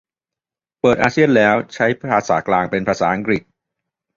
[0.79, 3.41] เปิดอาเซียนแล้ว ใช้ภาษากลางเป็นภาษาอังกฤษ